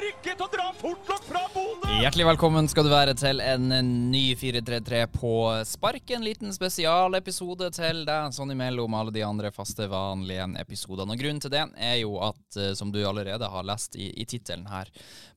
[0.00, 1.88] til å dra fort nok fra Bodø!
[2.00, 3.66] Hjertelig velkommen skal du være til en
[4.08, 5.32] ny 433 på
[5.68, 6.10] spark.
[6.16, 11.12] En liten spesialepisode til deg, sånn imellom alle de andre faste, vanlige episodene.
[11.12, 14.24] Og Grunnen til det er jo at, eh, som du allerede har lest i, i
[14.28, 14.88] tittelen her,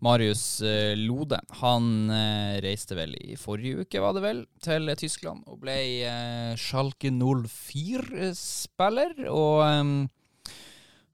[0.04, 5.44] Marius eh, Lode han eh, reiste vel i forrige uke, var det vel, til Tyskland
[5.52, 5.78] og ble
[6.60, 9.26] Schalke 04-spiller.
[9.28, 10.08] Og eh,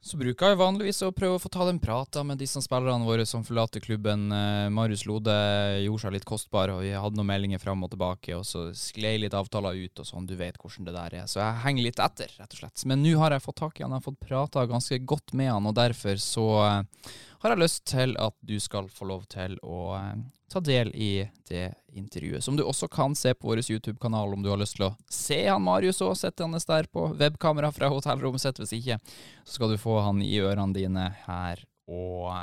[0.10, 3.28] så bruker jeg vanligvis å prøve å få ta den prata med disse spillerne våre
[3.30, 4.32] som forlater klubben.
[4.34, 5.36] Eh, Marius Lode
[5.84, 9.20] gjorde seg litt kostbar, og vi hadde noen meldinger fram og tilbake, og så sklei
[9.22, 11.30] litt avtaler ut og sånn, du vet hvordan det der er.
[11.30, 12.86] Så jeg henger litt etter, rett og slett.
[12.90, 15.52] Men nå har jeg fått tak i han, jeg har fått prata ganske godt med
[15.54, 19.56] han, og derfor så eh, har jeg lyst til at du skal få lov til
[19.64, 20.16] å eh,
[20.52, 22.44] ta del i det intervjuet.
[22.44, 25.40] Som du også kan se på vår YouTube-kanal om du har lyst til å se
[25.48, 28.60] han Marius òg, sittende der på webkamera fra hotellrommet sitt.
[28.60, 29.00] Hvis ikke,
[29.46, 32.34] så skal du få han i ørene dine her og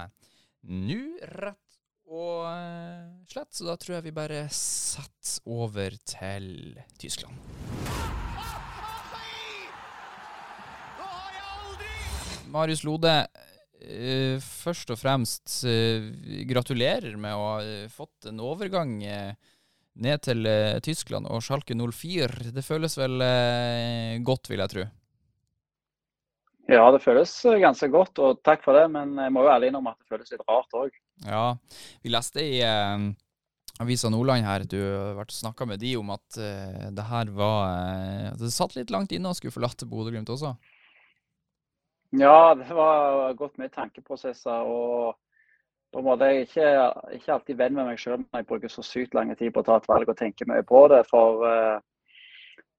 [0.67, 1.02] nå,
[1.36, 1.62] rett
[2.06, 3.52] og eh, slett.
[3.52, 7.36] Så da tror jeg vi bare setter over til Tyskland.
[12.47, 13.27] Marius Lode,
[13.80, 16.06] eh, først og fremst uh,
[16.48, 18.98] gratulerer med å ha eh, fått en overgang
[19.96, 20.48] ned til
[20.84, 22.52] Tyskland og Schalke 04.
[22.52, 23.22] Det føles vel
[24.28, 24.83] godt, vil jeg tro.
[26.68, 28.91] Ja, det føles ganske godt, og takk for det.
[28.92, 30.98] Men jeg må jo ærlig innrømme at det føles litt rart òg.
[31.24, 31.46] Ja,
[32.05, 32.61] vi leste i
[33.80, 36.36] Avisa Nordland her, du har vært snakka med de om at
[36.92, 40.52] det her var Det satt litt langt inne å skulle forlate Bodø-Glimt også.
[42.16, 44.62] Ja, det var gått mye tankeprosesser.
[44.64, 45.16] og
[45.92, 46.70] på en måte Jeg er ikke,
[47.16, 49.66] ikke alltid venn med meg sjøl når jeg bruker så sykt lang tid på å
[49.66, 51.02] ta et valg og tenke mye på det.
[51.10, 51.78] For uh,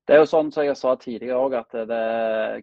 [0.07, 2.01] det er jo sånn som jeg sa tidligere òg, at det,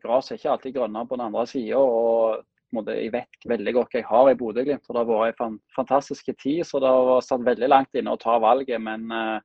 [0.04, 1.80] gresset er ikke alltid grønnere på den andre sida.
[1.80, 4.86] Og måte, jeg vet veldig godt hva jeg har i Bodø-Glimt.
[4.86, 8.20] Det har vært en fan, fantastisk tid, så det har satt veldig langt inne å
[8.20, 8.80] ta valget.
[8.82, 9.36] Men eh,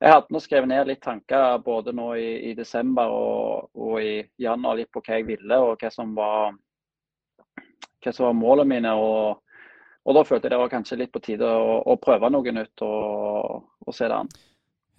[0.00, 4.14] jeg hadde nå skrevet ned litt tanker både nå i, i desember og, og i
[4.40, 6.54] januar litt på hva jeg ville og hva som var,
[8.00, 8.96] hva som var målene mine.
[8.96, 9.46] og
[10.08, 12.82] og da følte jeg det var kanskje litt på tide å, å prøve noe nytt
[12.86, 14.30] og, og se det an.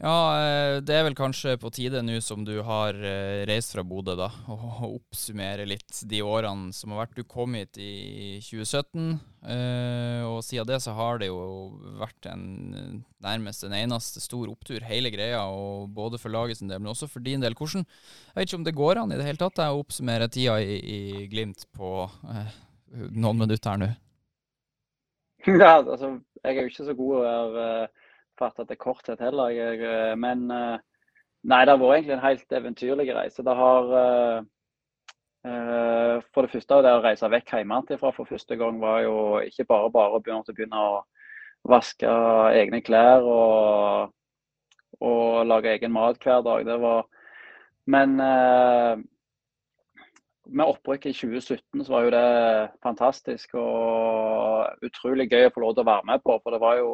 [0.02, 3.84] Ja, eh, det er vel kanskje på tide nå som du har eh, reist fra
[3.86, 4.56] Bodø, da, å
[4.88, 7.20] oppsummere litt de årene som har vært.
[7.20, 9.12] Du kom hit i 2017,
[9.46, 11.38] eh, og siden det så har det jo
[12.02, 16.82] vært en nærmest en eneste stor opptur, hele greia, og både for laget sin del,
[16.82, 17.54] men også for din del.
[17.54, 20.58] Hvordan, jeg vet ikke om det går an i det hele tatt å oppsummere tida
[20.66, 22.60] i, i Glimt på eh,
[23.14, 23.94] noen minutter her nå?
[25.62, 27.90] Ja, altså, jeg er jo ikke så god å være
[28.42, 29.52] uh, det til korthet heller.
[29.54, 30.78] Jeg, uh, men uh,
[31.44, 33.46] nei, det har vært egentlig en helt eventyrlig reise.
[33.46, 34.42] Det har uh,
[36.34, 39.90] For det første, det å reise vekk hjemmefra for første gang var jo ikke bare
[39.94, 41.00] bare å begynne å
[41.66, 42.10] vaske
[42.58, 44.14] egne klær og,
[45.02, 46.66] og lage egen mat hver dag.
[46.66, 47.10] Det var
[47.90, 48.22] Men
[50.46, 55.76] med opprykket i 2017 så var jo det fantastisk og utrolig gøy å få lov
[55.76, 56.38] til å være med på.
[56.44, 56.92] For det var jo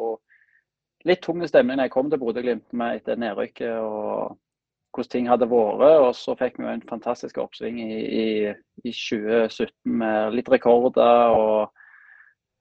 [1.06, 4.38] litt tung stemning da jeg kom til Bodø-Glimt med etter nedrykket og
[4.94, 5.84] hvordan ting hadde vært.
[6.06, 8.54] Og så fikk vi en fantastisk oppsving i, i,
[8.84, 11.68] i 2017 med litt rekorder og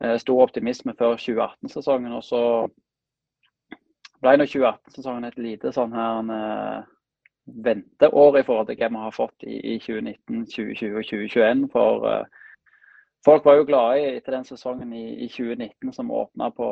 [0.03, 2.13] eh, stor optimisme før 2018-sesongen.
[2.13, 2.43] Og så
[4.21, 6.85] ble nå 2018-sesongen et lite sånn her eh,
[7.67, 11.67] venteår i forhold til hva vi har fått i, i 2019, 2020 og 2021.
[11.73, 12.25] For eh,
[13.25, 16.69] folk var jo glade etter den sesongen i, i 2019 som åpna på,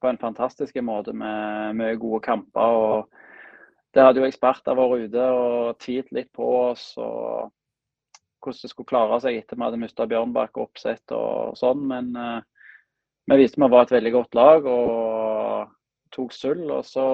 [0.00, 2.60] på, en fantastisk måte med mye gode kamper.
[2.60, 6.92] og Der hadde jo eksperter vært ute og tvilt litt på oss.
[6.98, 7.50] og
[8.40, 11.82] hvordan det skulle klare seg etter vi hadde mista Bjørnbakk oppsett og sånn.
[11.90, 12.40] Men uh,
[13.30, 15.72] vi viste vi var et veldig godt lag og
[16.14, 16.70] tok sølv.
[16.78, 17.06] Og så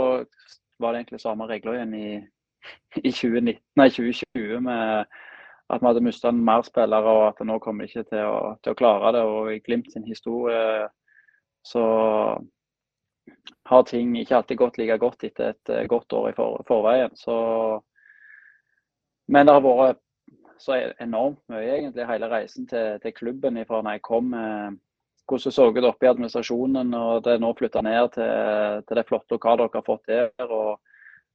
[0.79, 2.11] var det egentlig samme regler igjen i,
[3.03, 5.17] i 2019, nei, 2020 med
[5.67, 8.75] at vi hadde mista mer spillere og at nå kommer de ikke til å, til
[8.75, 9.25] å, klare det.
[9.27, 10.87] Og i Glimt sin historie
[11.67, 11.83] så
[13.67, 17.15] har ting ikke alltid gått like godt etter et eh, godt år i for, forveien.
[17.19, 17.37] Så,
[19.33, 20.03] men det har vært
[20.63, 24.31] så enormt mye, egentlig, hele reisen til, til klubben fra når jeg kom.
[25.27, 26.95] hvordan det så ut oppe i administrasjonen.
[26.95, 30.31] og Det er nå flytta ned til, til, det flotte lokalet dere har fått der.
[30.47, 30.79] og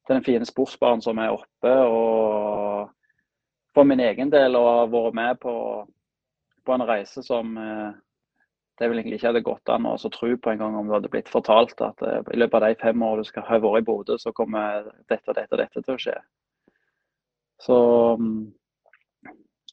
[0.08, 1.74] Til den fine sportsbaren som er oppe.
[1.74, 2.90] og
[3.76, 5.54] For min egen del å ha vært med på,
[6.66, 7.92] på en reise som eh,
[8.82, 11.12] det vil egentlig ikke hadde gått an å tro på en gang om du hadde
[11.14, 13.86] blitt fortalt at eh, i løpet av de fem årene du skal ha vært i
[13.86, 16.18] Bodø, så kommer dette og dette og dette til å skje.
[17.62, 17.78] Så
[18.18, 18.42] mm,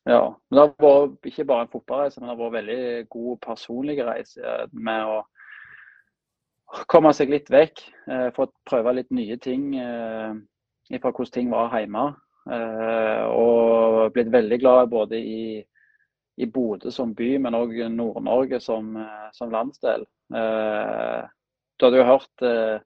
[0.08, 0.20] ja.
[0.48, 3.98] Men det har vært ikke bare en fotballreise, men det har vært veldig god personlig
[4.04, 5.18] reise med å
[6.92, 7.82] komme seg litt vekk.
[8.08, 10.36] Eh, Fått prøve litt nye ting eh,
[11.00, 12.10] fra hvordan ting var hjemme.
[12.48, 15.42] Eh, og blitt veldig glad både i,
[16.38, 20.06] i Bodø som by, men òg Nord-Norge som, eh, som, landsdel.
[20.34, 21.22] Eh,
[21.78, 22.78] du hadde jo hørt eh,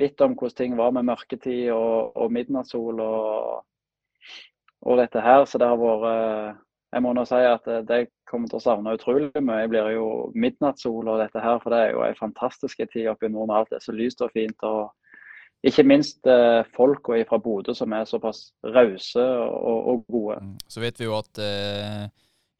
[0.00, 3.64] litt om hvordan ting var med mørketid og, og midnattssol og,
[4.86, 5.44] og dette her.
[5.44, 6.62] Så det har vært
[6.94, 9.64] Jeg må nå si at det kommer til å savne utrolig mye.
[9.64, 13.26] Jeg blir jo midnattssol og dette her, for det er jo en fantastisk tid oppe
[13.26, 14.56] i nord når alt er så lyst og fint.
[14.64, 14.94] og
[15.66, 20.38] ikke minst eh, folka fra Bodø som er såpass rause og, og, gode.
[20.42, 20.54] Mm.
[20.68, 22.06] Så vet vi jo at eh,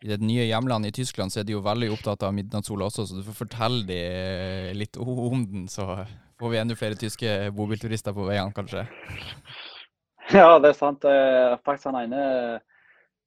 [0.04, 3.06] i det nye hjemlandet i Tyskland så er de jo veldig opptatt av midnattssola også,
[3.08, 6.04] så du får fortelle de eh, litt om den, så
[6.40, 8.86] får vi enda flere tyske bobilturister på veiene, kanskje.
[10.34, 11.04] Ja, det er sant.
[11.62, 12.22] Faktisk han ene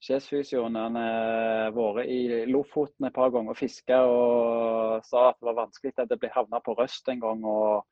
[0.04, 5.48] sjefsfysioen han har vært i Lofoten et par ganger og fiska og sa at det
[5.48, 7.44] var vanskelig at det ble havna på Røst en gang.
[7.44, 7.86] og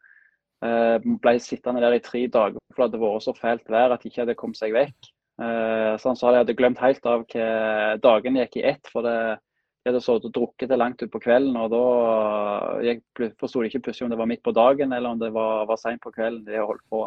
[0.65, 4.03] eh, ble sittende der i tre dager for det hadde vært så fælt vær at
[4.03, 5.11] de ikke hadde kommet seg vekk.
[5.37, 7.49] Eh, så han sa de hadde glemt helt av hva
[8.01, 8.89] dagen gikk i ett.
[8.93, 9.17] for det
[9.87, 14.07] de hadde sittet og drukket det langt utpå kvelden, og da forsto de ikke plutselig
[14.07, 16.59] om det var midt på dagen eller om det var, var seint på kvelden de
[16.59, 17.05] holdt på.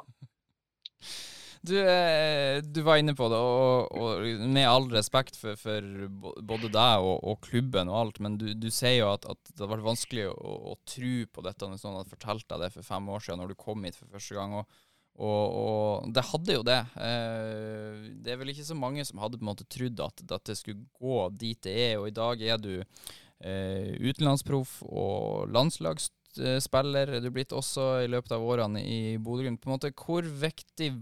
[1.60, 6.70] Du, eh, du, var inne på det, og, og med all respekt for, for både
[6.72, 9.74] deg og, og, klubben og alt, men du, du sier jo at, at, det har
[9.74, 13.12] vært vanskelig å, å tro på dette når noen hadde fortalt deg det for fem
[13.12, 14.56] år siden, når du kom hit for første gang.
[14.62, 14.80] og,
[15.20, 16.78] og det hadde jo det.
[16.96, 20.56] Eh, det er vel ikke så mange som hadde på en måte trodd at, det
[20.56, 27.24] skulle gå dit det er, og i dag er du eh, utenlandsproff og landslagsspiller er
[27.24, 29.66] du blitt også i løpet av årene i Bodø-Glimt.
[29.92, 30.92] Hvor viktig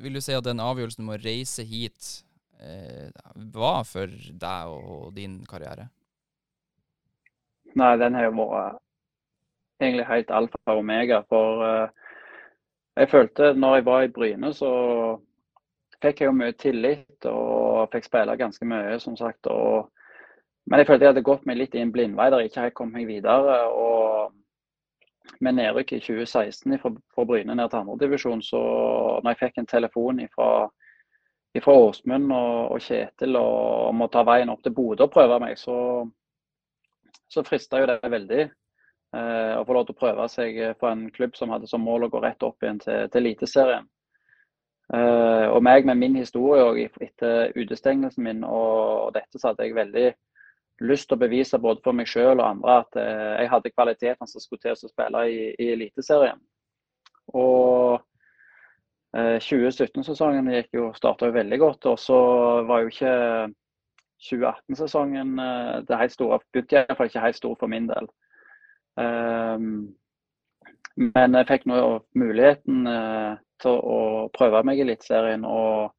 [0.00, 2.10] vil du si at den avgjørelsen om å reise hit
[2.62, 3.08] eh,
[3.52, 5.90] var for deg og din karriere?
[7.78, 8.80] Nei, den har jo vært
[9.80, 11.20] egentlig helt alfa og omega.
[11.30, 12.09] For uh,
[13.00, 14.70] jeg følte når jeg var i Bryne, så
[16.02, 19.48] fikk jeg jo mye tillit og fikk spille ganske mye, som sagt.
[19.52, 19.88] Og,
[20.66, 22.78] men jeg følte jeg hadde gått meg litt i en blindvei der jeg ikke helt
[22.80, 23.62] kom meg videre.
[23.70, 24.36] og
[25.40, 28.60] med nedrykk i 2016 fra, fra Bryne ned til andredivisjon, så
[29.22, 34.50] når jeg fikk en telefon fra Åsmund og, og, Kjetil og om å ta veien
[34.52, 35.76] opp til Bodø og prøve meg, så,
[37.30, 38.48] så frista jo det veldig.
[39.16, 42.06] Eh, å få lov til å prøve seg på en klubb som hadde som mål
[42.06, 43.88] å gå rett opp igjen til, til Eliteserien.
[44.94, 49.66] Eh, og meg med min historie og etter utestengelsen min og, og dette, så hadde
[49.66, 50.06] jeg veldig
[50.80, 54.30] lyst til å bevise både for meg selv og andre at eh, jeg hadde kvalitetene
[54.30, 56.40] som skulle til å spille i, i Eliteserien.
[57.36, 58.00] Og
[59.14, 61.86] eh, 2017-sesongen gikk jo starta veldig godt.
[61.92, 62.20] Og så
[62.66, 63.14] var jo ikke
[64.30, 66.40] 2018-sesongen eh, det helt store.
[66.50, 68.10] Begynte iallfall ikke helt stor for min del.
[69.00, 69.70] Um,
[71.00, 71.80] men jeg fikk nå
[72.18, 75.94] muligheten eh, til å prøve meg i Eliteserien, og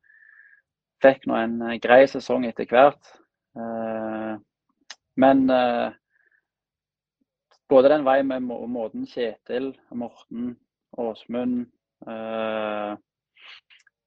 [1.01, 3.13] fikk nå en grei sesong etter hvert.
[3.57, 4.37] Uh,
[5.19, 5.91] men eh,
[7.69, 10.55] både den veien med må måten Kjetil, Morten,
[10.99, 11.65] Åsmund
[12.07, 12.93] eh,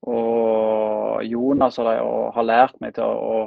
[0.04, 2.00] og Jonas og, de
[2.36, 3.44] har lært meg til å,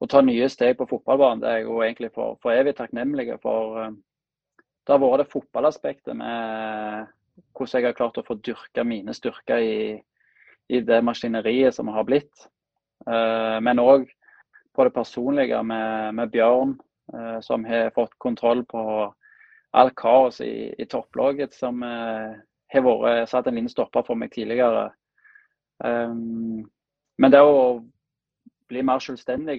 [0.00, 3.30] å, ta nye steg på fotballbanen, det er jeg jo egentlig for, for evig takknemlig
[3.42, 3.94] for.
[4.84, 7.06] Eh, det har vært det fotballaspektet med
[7.56, 9.78] hvordan jeg har klart å få dyrka mine styrker i,
[10.70, 12.48] i det maskineriet som har blitt.
[13.04, 14.06] Uh, men òg
[14.74, 16.76] på det personlige med, med Bjørn,
[17.12, 19.14] Eh, som har fått kontroll på
[19.70, 22.36] all kaos i, i topplaget, som eh,
[22.72, 24.88] har vært satt en liten stopper for meg tidligere.
[25.84, 27.82] Men det å
[28.70, 29.58] bli mer selvstendig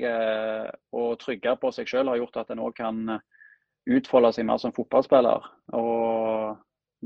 [0.96, 3.02] og trygge på seg selv har gjort at en òg kan
[3.86, 5.50] utfolde seg mer som fotballspiller.
[5.78, 6.56] Og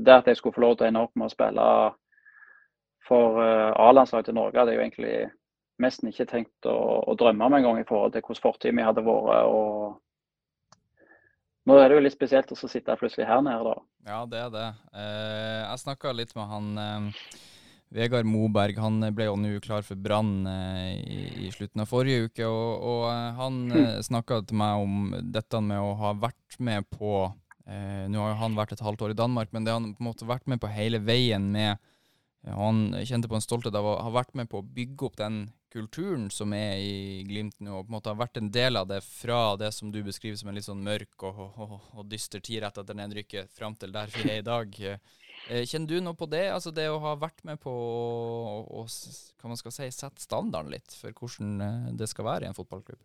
[0.00, 1.66] det at jeg skulle få lov til å ende opp med å spille
[3.08, 5.14] for A-landslaget til Norge, hadde jeg jo egentlig
[5.80, 6.76] nesten ikke tenkt å,
[7.10, 9.48] å drømme om en gang i forhold til hvordan fortiden min hadde vært.
[9.50, 9.98] og
[11.68, 13.74] nå er det jo litt spesielt å sitte plutselig her nede, da.
[14.08, 14.68] Ja, det er det.
[14.96, 17.26] Eh, jeg snakka litt med han eh,
[17.90, 18.78] Vegard Moberg.
[18.78, 22.46] Han ble jo nå klar for Brann eh, i, i, slutten av forrige uke.
[22.46, 23.78] Og, og eh, han mm.
[23.90, 27.30] Eh, snakka til meg om dette med å ha vært med på
[27.70, 29.92] Eh, Nå har jo han vært et halvt år i Danmark, men det har han
[29.94, 33.76] på en måte vært med på hele veien med eh, Han kjente på en stolthet
[33.78, 37.60] av å ha vært med på å bygge opp den kulturen som er i Glimt
[37.62, 40.00] nå, og på en måte har vært en del av det fra det som du
[40.02, 43.76] beskriver som en litt sånn mørk og, og, og dyster tid rett etter nedrykket, fram
[43.78, 44.80] til der vi er i dag.
[45.48, 46.46] Eh, Kjenner du noe på det?
[46.52, 50.72] Altså det å ha vært med på å, å hva man skal si, sette standarden
[50.74, 53.00] litt for hvordan eh, det skal være i en fotballklubb?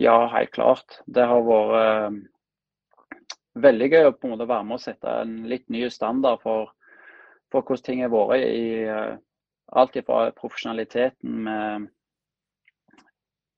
[0.00, 1.00] Ja, helt klart.
[1.06, 3.18] Det har vært eh,
[3.66, 6.70] veldig gøy å på en måte være med å sette en litt ny standard for,
[7.52, 8.86] for hvordan ting har vært i
[9.72, 11.90] alt fra profesjonaliteten med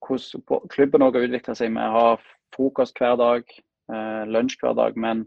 [0.05, 2.09] hvordan klubben har utvikla seg med å ha
[2.55, 3.47] frokost hver dag,
[4.29, 4.99] lunsj hver dag.
[4.99, 5.25] Men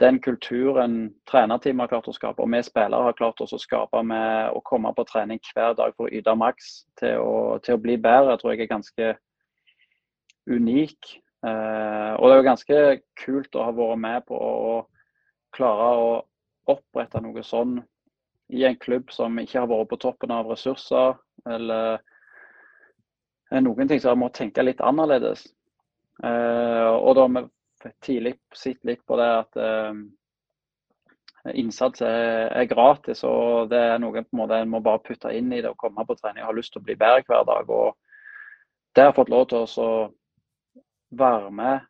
[0.00, 4.50] den kulturen trenerteamet har klart å skape, og vi spillere har klart å skape med
[4.56, 7.96] å komme på trening hver dag for å yte maks til, å- til å bli
[7.96, 9.14] bedre, tror jeg er ganske
[10.50, 11.20] unik.
[11.46, 12.78] Eh, og det er jo ganske
[13.20, 14.86] kult å ha vært med på å
[15.54, 16.22] klare å
[16.72, 17.78] opprette noe sånn
[18.50, 21.14] i en klubb som ikke har vært på toppen av ressurser,
[21.46, 22.00] eller
[23.52, 25.46] eh, noen ting som har måttet tenke litt annerledes.
[26.24, 27.44] Eh, og da vi
[28.04, 29.98] tidlig sett litt på det at eh,
[31.60, 35.32] innsats er, er gratis, og det er noe på en måte en må bare putte
[35.36, 37.44] inn i det og komme på trening og ha lyst til å bli bedre hver
[37.48, 37.70] dag.
[37.70, 37.94] og
[38.94, 39.90] det har fått lov til å
[41.18, 41.86] være med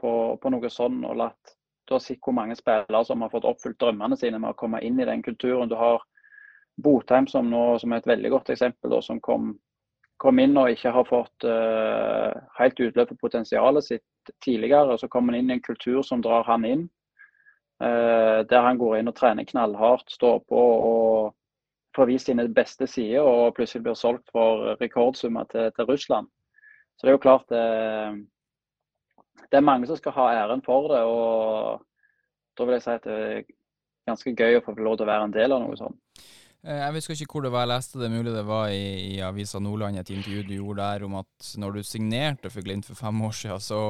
[0.00, 1.54] på, på noe sånn og latt
[1.90, 5.00] har sett hvor mange spillere som har fått oppfylt drømmene sine med å komme inn
[5.00, 5.68] i den kulturen.
[5.68, 6.02] Du har
[6.80, 9.52] Botheim som nå som er et veldig godt eksempel, da, som kom,
[10.22, 14.04] kom inn og ikke har fått uh, helt utløp for potensialet sitt
[14.44, 14.98] tidligere.
[14.98, 16.90] Så kommer han inn i en kultur som drar han inn.
[17.82, 21.34] eh, der han går inn og trener knallhardt, står på og
[21.96, 26.28] får vist sine beste sider, og plutselig blir solgt for rekordsummer til, til Russland.
[26.96, 27.64] Så det er jo klart det,
[29.50, 31.02] det er mange som skal ha æren for det.
[31.02, 31.82] og
[32.56, 33.44] Da vil jeg si at det er
[34.06, 35.98] ganske gøy å få lov til å være en del av noe sånt.
[36.64, 39.18] Eh, Jeg husker ikke hvor det var jeg leste det, mulig det var i, i
[39.24, 42.96] Avisa Nordland, et intervju du gjorde der om at når du signerte for Glimt for
[42.96, 43.80] fem år siden, så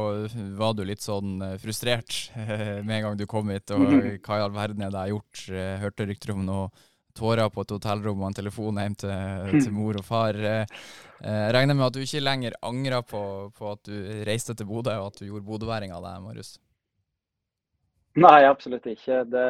[0.59, 2.17] var du litt sånn eh, frustrert
[2.87, 3.71] med en gang du kom hit.
[3.77, 3.87] Og
[4.27, 5.45] hva i all verden er det jeg har gjort?
[5.55, 6.67] Eh, Hørte rykter om noe
[7.15, 9.15] tårer på et hotellrom og en telefon hjem til,
[9.61, 10.35] til mor og far.
[10.35, 13.21] Jeg regner med at du ikke lenger angrer på,
[13.55, 13.95] på at du
[14.27, 16.57] reiste til Bodø, og at du gjorde bodøværing av deg, Marius.
[18.15, 19.25] Nei, absolutt ikke.
[19.27, 19.45] Det,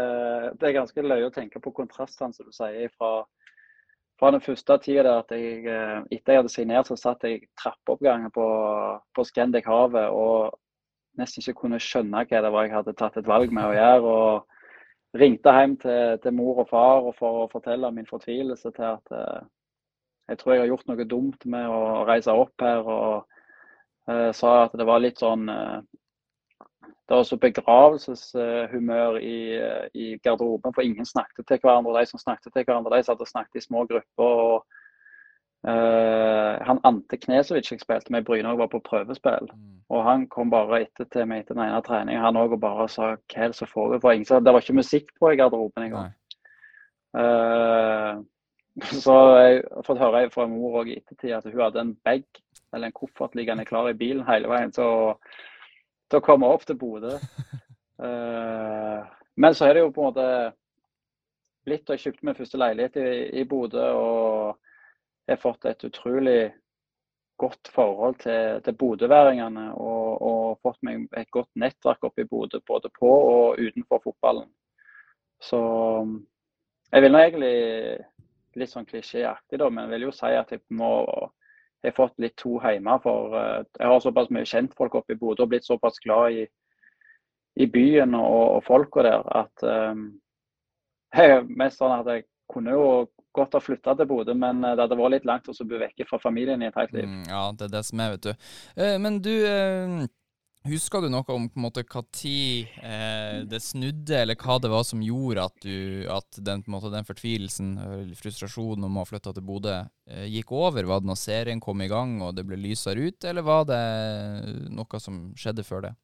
[0.60, 3.26] det er ganske løye å tenke på kontrastene, som du sier, fra,
[4.20, 8.30] fra den første tida at jeg eh, etter jeg hadde signert, så satt jeg i
[8.32, 8.46] på,
[9.14, 10.56] på Scandic Havet og
[11.20, 14.14] nesten ikke kunne skjønne hva det var jeg hadde tatt et valg med å gjøre.
[14.16, 14.50] og
[15.14, 19.12] Ringte hjem til, til mor og far og for å fortelle min fortvilelse til at
[19.14, 19.44] eh,
[20.32, 22.80] jeg tror jeg har gjort noe dumt med å reise opp her.
[22.80, 25.78] Og eh, sa at det var litt sånn eh,
[27.08, 32.00] det var så begravelseshumør i, eh, i garderoben, for ingen snakket til hverandre.
[32.00, 34.40] De som snakket til hverandre, de satt og snakket i små grupper.
[34.48, 34.66] og
[35.64, 39.48] Uh, Han Ante Knesovic jeg spilte med i Bryne, var på prøvespill.
[39.88, 42.88] Og Han kom bare etter til meg etter den ene treningen han også, og bare
[42.92, 44.18] sa hva er det som foregår.
[44.28, 46.12] Det var ikke musikk på i garderoben engang.
[47.16, 48.20] Eh,
[49.04, 52.24] så jeg har fått høre fra mor også i ettertid at hun hadde en bag
[52.74, 55.14] eller en koffert liggende klar i bilen hele veien til å,
[56.10, 57.16] til å komme opp til Bodø.
[58.04, 59.00] Eh,
[59.38, 60.28] men så er det jo på en måte
[61.64, 64.58] blitt og Jeg kjøpte min første leilighet i, i Bodø og
[65.24, 66.40] jeg har fått et utrolig
[67.40, 69.70] godt forhold til, til bodøværingene.
[69.74, 74.50] Og, og fått meg et godt nettverk oppe i Bodø, både på og utenfor fotballen.
[75.42, 75.60] Så
[76.92, 77.54] jeg vil nå egentlig
[78.54, 80.92] litt sånn klisjéaktig, da, men jeg vil jo si at jeg må
[81.84, 82.96] jeg har fått litt to hjemme.
[83.04, 86.46] For eh, jeg har såpass mye kjentfolk oppe i Bodø og blitt såpass glad i,
[87.60, 90.06] i byen og, og folka der at um,
[91.20, 92.88] jeg mest sånn at jeg kunne jo
[93.34, 96.08] godt ha flytta til Bodø, men eh, det hadde vært litt langt å bli vekke
[96.08, 97.08] fra familien i et helt liv.
[97.08, 98.48] Mm, ja, det er det som er, vet du.
[99.04, 99.34] Men du,
[100.68, 104.84] husker du noe om på en måte tid eh, det snudde, eller hva det var
[104.88, 109.34] som gjorde at, du, at den, måte, den fortvilelsen, eller frustrasjonen om å ha flytta
[109.34, 109.76] til Bodø,
[110.08, 110.88] eh, gikk over?
[110.88, 113.82] Var det når serien kom i gang og det ble lysere ut, eller var det
[114.72, 115.94] noe som skjedde før det?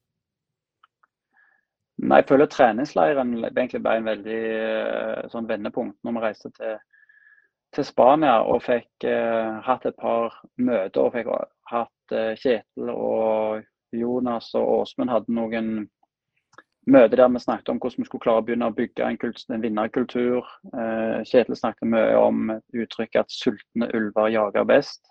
[2.01, 6.79] Nei, jeg føler treningsleiren egentlig ble en veldig eh, sånn vendepunkt når vi reiste til,
[7.77, 11.03] til Spania og fikk eh, hatt et par møter.
[11.03, 11.29] og fikk
[11.73, 13.67] hatt eh, Kjetil og
[13.97, 15.73] Jonas og Åsmund hadde noen
[16.91, 19.55] møter der vi snakket om hvordan vi skulle klare å begynne å bygge en, kultur,
[19.55, 20.51] en vinnerkultur.
[20.73, 25.03] Eh, Kjetil snakket mye om uttrykket at sultne ulver jager best.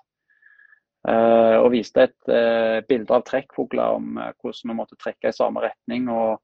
[1.07, 5.35] Eh, og viste et eh, bilde av trekkfugler om eh, hvordan vi måtte trekke i
[5.35, 6.09] samme retning.
[6.11, 6.39] og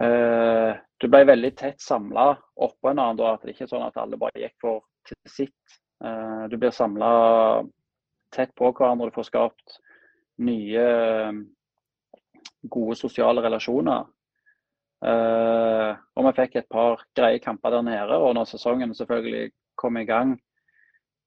[0.00, 3.20] eh, Du ble veldig tett samla oppå en annen.
[3.20, 5.78] Da, at det ikke er sånn at alle bare gikk for til sitt.
[6.04, 7.12] Eh, du blir samla
[8.34, 9.10] tett på hverandre.
[9.10, 9.78] Du får skapt
[10.38, 10.86] nye
[12.70, 14.06] gode sosiale relasjoner.
[14.98, 18.18] Uh, og vi fikk et par greie kamper der nede.
[18.18, 20.36] Og når sesongen selvfølgelig kom i gang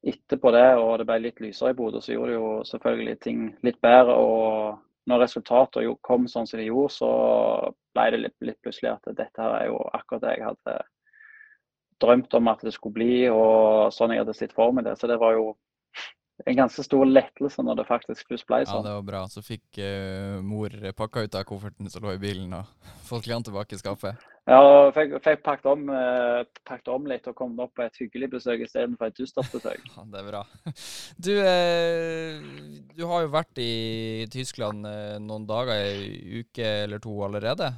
[0.02, 3.44] etterpå det, og det ble litt lysere i Bodø, så gjorde det jo selvfølgelig ting
[3.64, 4.18] litt bedre.
[4.18, 7.12] Og når resultatene kom sånn som de gjorde, så
[7.96, 10.78] ble det litt, litt plutselig at dette her er jo akkurat det jeg hadde
[12.02, 14.98] drømt om at det skulle bli, og sånn jeg hadde sett for meg det.
[14.98, 15.52] Så det var jo
[16.46, 18.82] en ganske stor lettelse når det faktisk først ble sånn.
[18.82, 19.22] Ja, det var bra.
[19.32, 22.70] Så fikk uh, mor pakka ut av kofferten som lå i bilen, og
[23.10, 24.28] fått klærne tilbake i skapet.
[24.50, 24.58] Ja,
[24.96, 28.64] fikk, fikk pakket, om, uh, pakket om litt og kommet opp på et hyggelig besøk
[28.66, 29.86] istedenfor et dystert besøk.
[29.96, 30.44] Ja, det er bra.
[31.28, 32.52] Du, uh,
[32.98, 34.88] du har jo vært i Tyskland
[35.22, 37.70] noen dager, ei uke eller to allerede.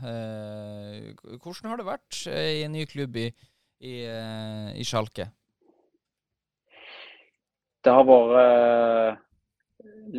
[1.43, 3.29] hvordan har det vært i en ny klubb i,
[3.83, 3.95] i,
[4.79, 5.27] i Schalke?
[7.83, 9.21] Det har vært eh,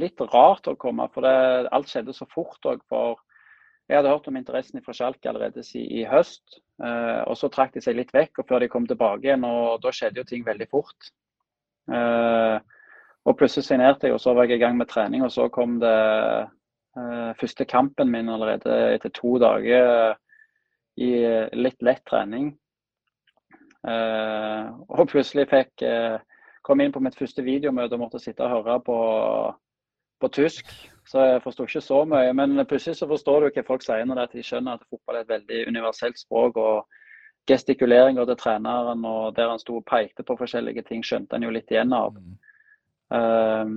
[0.04, 2.83] litt rart å komme, for det, alt skjedde så fort òg.
[2.90, 3.21] For
[3.88, 6.61] jeg hadde hørt om interessen fra Schalke allerede i, i høst.
[6.83, 9.83] Eh, og så trakk de seg litt vekk og før de kom tilbake igjen, og
[9.85, 11.12] da skjedde jo ting veldig fort.
[11.92, 12.59] Eh,
[13.25, 15.78] og plutselig signerte jeg, og så var jeg i gang med trening, og så kom
[15.80, 20.18] det eh, første kampen min allerede etter to dager
[21.00, 21.11] i
[21.56, 22.52] litt lett trening.
[23.85, 26.16] Eh, og plutselig fikk eh,
[26.64, 28.99] kom inn på mitt første videomøte og måtte sitte og høre på,
[30.21, 30.73] på tysk.
[31.04, 32.33] Så jeg forsto ikke så mye.
[32.37, 35.35] Men plutselig så forstår du hva folk sier når de skjønner at fotball er et
[35.35, 36.56] veldig universelt språk.
[36.56, 37.02] og
[37.44, 41.52] Gestikuleringer til treneren og der han sto og pekte på forskjellige ting, skjønte han jo
[41.52, 42.16] litt igjen av.
[42.16, 42.37] Mm.
[43.12, 43.75] Um,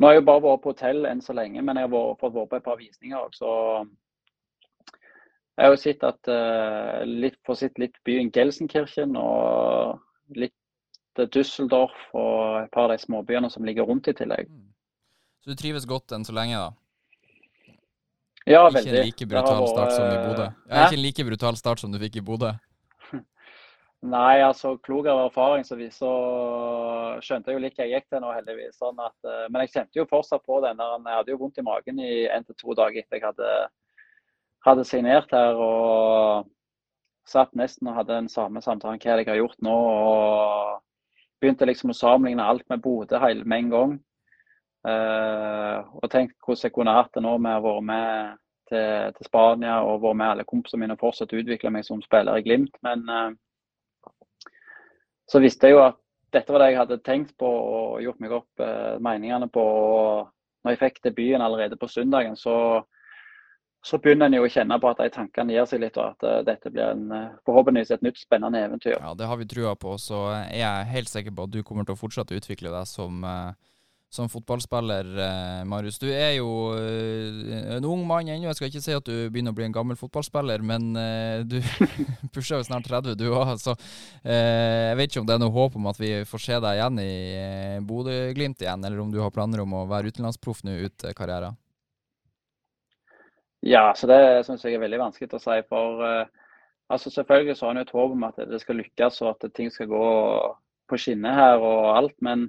[0.00, 2.18] nå har jeg jo bare vært på hotell enn så lenge, men jeg har vært,
[2.18, 3.52] fått vært på et par visninger òg, så
[5.60, 7.38] jeg har jo sett at uh, litt,
[7.78, 10.00] litt byen Gelsenkirchen og
[10.40, 10.56] litt
[11.18, 14.48] Düsseldorf og et par av de småbyene som ligger rundt i tillegg.
[14.48, 14.68] Mm.
[15.40, 16.70] Så du trives godt enn så lenge, da?
[18.46, 18.96] Ja, ikke veldig.
[18.98, 20.48] En like brutal start som i Bodø?
[20.68, 22.52] Ja, ikke en like brutal start som du fikk i Bodø?
[24.14, 26.12] Nei, altså klok av erfaring så, vi, så
[27.24, 28.78] skjønte jeg jo litt jeg gikk til nå, heldigvis.
[28.80, 31.60] Sånn at, eh, men jeg kjente jo fortsatt på den der Jeg hadde jo vondt
[31.60, 33.52] i magen i en til to dager etter jeg hadde,
[34.68, 35.60] hadde signert her.
[35.60, 36.48] og
[37.30, 39.74] satt nesten og hadde den samme samtalen hva jeg har gjort nå.
[39.74, 40.80] og
[41.40, 43.98] begynte liksom å sammenligne alt med Bodø med en gang.
[44.80, 48.36] Uh, og tenkte hvordan jeg kunne hatt det nå med å være med
[48.70, 52.40] til, til, Spania og være med alle kompisene mine og fortsatt utvikle meg som spiller
[52.40, 52.78] i Glimt.
[52.86, 54.12] Men uh,
[55.28, 56.00] så visste jeg jo at
[56.32, 59.64] dette var det jeg hadde tenkt på og gjort meg opp uh, meningene på.
[59.64, 60.30] og
[60.64, 62.82] når jeg fikk debuten allerede på søndagen, så
[63.82, 66.26] så begynner en jo å kjenne på at de tankene gir seg litt, og at
[66.26, 68.98] uh, dette blir en, uh, forhåpentligvis et nytt spennende eventyr.
[68.98, 69.96] Ja, Det har vi trua på.
[69.96, 72.88] Så er jeg helt sikker på at du kommer til å fortsette å utvikle deg
[72.90, 73.54] som, uh,
[74.12, 75.08] som fotballspiller,
[75.70, 76.00] Marius.
[76.02, 78.48] Du er jo en ung mann ennå.
[78.48, 80.88] Jeg skal ikke si at du begynner å bli en gammel fotballspiller, men
[81.46, 81.60] du
[82.34, 83.54] pusher jo snart 30, du òg.
[83.62, 83.76] Så
[84.26, 86.98] jeg vet ikke om det er noe håp om at vi får se deg igjen
[87.04, 87.14] i
[87.86, 91.59] Bodø-Glimt igjen, eller om du har planer om å være utenlandsproff nå ut karrieren?
[93.60, 95.58] Ja, så det syns jeg er veldig vanskelig å si.
[95.68, 96.48] For uh,
[96.88, 99.70] altså selvfølgelig så har en et håp om at det skal lykkes og at ting
[99.72, 100.06] skal gå
[100.88, 102.16] på skinner her og alt.
[102.24, 102.48] Men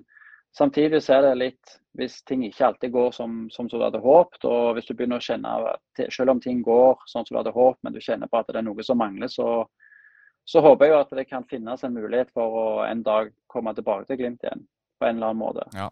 [0.58, 4.46] samtidig så er det litt hvis ting ikke alltid går som, som du hadde håpet,
[4.48, 5.56] og hvis du begynner å kjenne
[6.08, 8.62] Selv om ting går sånn som du hadde håpet, men du kjenner på at det
[8.62, 9.66] er noe som mangler, så,
[10.48, 13.76] så håper jeg jo at det kan finnes en mulighet for å en dag komme
[13.76, 14.64] tilbake til Glimt igjen
[15.02, 15.66] på en eller annen måte.
[15.74, 15.90] Ja,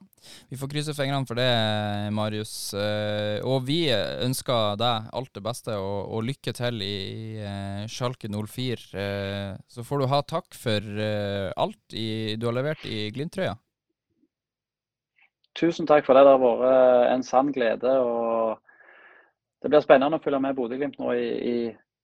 [0.49, 1.49] Vi får krysse fingrene for det,
[2.13, 2.53] Marius.
[2.77, 6.99] Eh, og vi ønsker deg alt det beste og, og lykke til i,
[7.41, 8.85] eh, Schalke 04.
[8.93, 11.01] Eh, så får du ha takk for
[11.65, 13.57] alt i, du har levert i Glimt-trøya.
[15.57, 16.23] Tusen takk for det.
[16.27, 17.95] Det har vært en sann glede.
[17.99, 18.59] og
[19.63, 21.55] Det blir spennende å følge med Bodø-Glimt nå i, i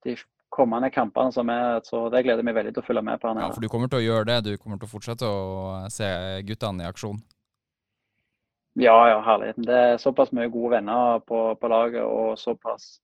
[0.08, 0.18] de
[0.56, 3.34] kommende kampene som er, så det gleder jeg meg veldig til å følge med på.
[3.36, 4.38] Ja, For du kommer til å gjøre det?
[4.46, 5.48] Du kommer til å fortsette å
[5.92, 6.10] se
[6.48, 7.20] guttene i aksjon?
[8.80, 9.64] Ja, ja, herligheten.
[9.68, 12.98] Det er såpass mye gode venner på, på laget og såpass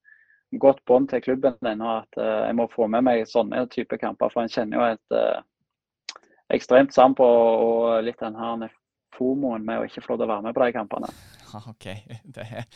[0.59, 4.31] godt bånd til klubben ennå at uh, jeg må få med meg sånne type kamper.
[4.33, 6.19] For en kjenner jo et uh,
[6.51, 8.67] ekstremt sampo og litt den her
[9.15, 11.11] fomoen med å ikke få lov til å være med på de kampene.
[11.71, 11.87] OK.
[12.35, 12.67] Det er,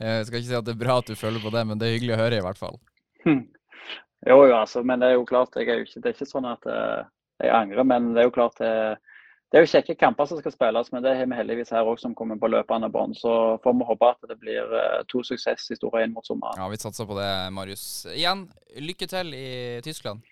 [0.00, 1.88] jeg skal ikke si at det er bra at du føler på det, men det
[1.88, 2.80] er hyggelig å høre i hvert fall.
[4.26, 6.46] Jo, jo, altså, men det er jo klart, er jo ikke, det er ikke sånn
[6.48, 7.04] at uh,
[7.42, 7.84] jeg angrer.
[7.84, 8.70] Men det er jo klart det,
[9.52, 12.00] det er jo kjekke kamper som skal spilles, men det har vi heldigvis her òg
[12.02, 13.14] som kommer på løpende bånd.
[13.20, 13.32] Så
[13.62, 16.58] får vi håpe at det blir eh, to suksesshistorier inn mot sommeren.
[16.58, 17.84] Ja, vi satser på det, Marius.
[18.14, 18.48] Igjen,
[18.82, 19.46] lykke til i
[19.86, 20.24] Tyskland.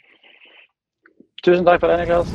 [1.46, 2.28] Tusen takk for det, Niklas.